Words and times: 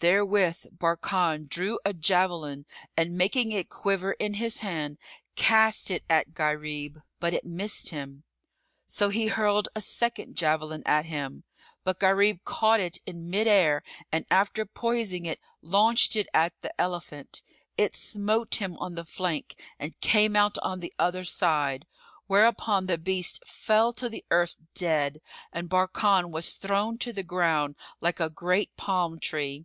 Therewith 0.00 0.66
Barkan 0.78 1.48
drew 1.48 1.80
a 1.84 1.94
javelin 1.94 2.66
and 2.98 3.16
making 3.16 3.50
it 3.50 3.70
quiver[FN#40] 3.70 4.12
in 4.20 4.34
his 4.34 4.58
hand, 4.58 4.98
cast 5.36 5.90
it 5.90 6.04
at 6.10 6.34
Gharib; 6.34 7.00
but 7.18 7.32
it 7.32 7.46
missed 7.46 7.88
him. 7.88 8.22
So 8.86 9.08
he 9.08 9.28
hurled 9.28 9.70
a 9.74 9.80
second 9.80 10.36
javelin 10.36 10.82
at 10.84 11.06
him; 11.06 11.44
but 11.82 11.98
Gharib 11.98 12.44
caught 12.44 12.78
it 12.78 12.98
in 13.06 13.30
mid 13.30 13.46
air 13.46 13.82
and 14.12 14.26
after 14.30 14.66
poising 14.66 15.24
it 15.24 15.40
launched 15.62 16.14
it 16.14 16.28
at 16.34 16.52
the 16.60 16.78
elephant. 16.78 17.40
It 17.78 17.96
smote 17.96 18.56
him 18.56 18.76
on 18.76 18.96
the 18.96 19.04
flank 19.06 19.58
and 19.78 19.98
came 20.02 20.36
out 20.36 20.58
on 20.58 20.80
the 20.80 20.92
other 20.98 21.24
side, 21.24 21.86
whereupon 22.26 22.84
the 22.84 22.98
beast 22.98 23.44
fell 23.46 23.92
to 23.94 24.10
the 24.10 24.26
earth 24.30 24.56
dead 24.74 25.22
and 25.54 25.70
Barkan 25.70 26.30
was 26.30 26.56
thrown 26.56 26.98
to 26.98 27.14
the 27.14 27.22
ground, 27.22 27.76
like 28.02 28.20
a 28.20 28.28
great 28.30 28.76
palm 28.76 29.18
tree. 29.18 29.64